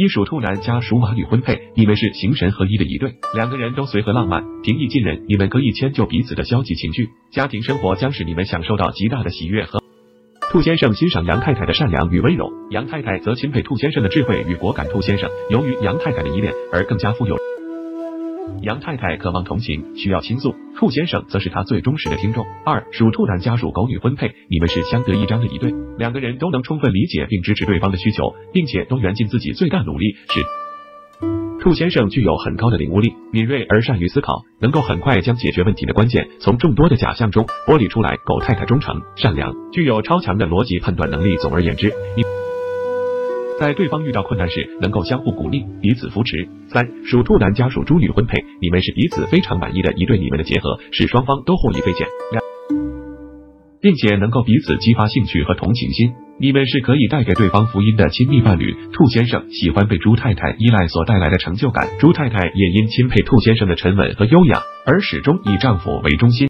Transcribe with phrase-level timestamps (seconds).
[0.00, 9.78] 一属兔男加属马女婚配，你们是形神合一的一对，两个人都随和浪漫，平易近人，你们可以迁就彼此的消极情绪，家庭生活将使你们享受到极大的喜悦和。
[10.50, 14.88] 兔先生欣赏杨太太的善良与温柔，杨太太则钦佩兔先生的智慧与果敢。
[14.88, 17.36] 兔先生由于杨太太的依恋而更加富有。
[18.62, 22.44] 杨太太渴望同情，需要倾诉，兔先生则是她最忠实的听众。
[22.64, 30.14] 二属兔男家属狗女婚配，你们是相得益彰的一对，两个人都能充分理解并支持对方的需求，并且都源尽自己最大努力。
[30.28, 30.40] 是
[31.62, 38.16] 兔先生具有很高的领悟力，敏锐而善于思考，能够很快将解决问题的关键从众多的假象中剥离出来。
[38.24, 41.36] 狗太太忠诚、善良，具有超强的逻辑判断能力。
[41.36, 42.39] 总而言之，你。
[43.60, 46.48] 在对方遇到困难时，能够相互鼓励，彼此扶持。
[46.68, 52.06] 三属兔男家属猪女婚配，你们是彼此非常满意的一对，你们的结合使双方都获益匪浅，
[53.82, 58.74] 并且能够彼此激发兴趣和同情心，你们是可以带给对方福音的亲密伴侣。
[58.94, 66.49] 兔先生喜欢被猪太太依赖所带来的成就感，猪太太也因钦佩兔先生的沉稳和优雅，而始终以丈夫为中心。